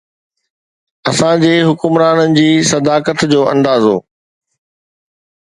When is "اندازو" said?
3.53-3.95